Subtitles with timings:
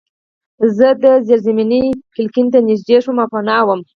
[0.77, 3.81] زه د زیرزمینۍ کړکۍ ته نږدې شوم او پناه وم